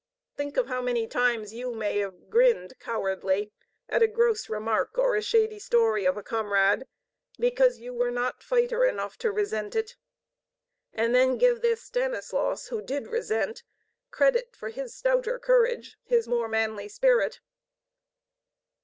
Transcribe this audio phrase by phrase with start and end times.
[0.35, 3.51] Think of how many times you may have grinned, cowardly,
[3.87, 6.87] at a gross remark or shady story of a comrade
[7.37, 9.97] because you were not fighter enough to resent it!
[10.91, 13.61] And then give this Stanislaus, who did resent,
[14.09, 17.39] credit for his stouter courage, his more manly spirit.